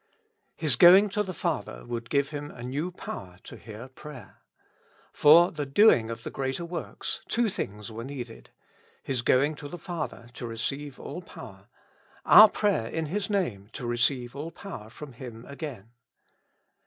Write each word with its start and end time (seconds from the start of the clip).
''His 0.55 0.77
going 0.77 1.09
to 1.09 1.21
the 1.21 1.31
Father 1.31 1.85
would 1.85 2.09
give 2.09 2.29
Him 2.31 2.49
a 2.49 2.63
new 2.63 2.89
power 2.89 3.37
to 3.43 3.55
hear 3.55 3.87
prayer. 3.87 4.41
For 5.13 5.51
the 5.51 5.67
doing 5.67 6.09
of 6.09 6.23
the 6.23 6.31
greater 6.31 6.65
works, 6.65 7.21
two 7.27 7.49
things 7.49 7.91
were 7.91 8.03
needed: 8.03 8.49
His 9.03 9.21
going 9.21 9.53
to 9.57 9.67
the 9.67 9.77
Father 9.77 10.29
to 10.33 10.47
receive 10.47 10.99
all 10.99 11.21
power, 11.21 11.67
our 12.25 12.49
prayer 12.49 12.87
in 12.87 13.05
His 13.05 13.29
Name 13.29 13.69
to 13.73 13.85
receive 13.85 14.35
all 14.35 14.49
power 14.49 14.89
from 14.89 15.13
Him 15.13 15.45
again. 15.45 15.91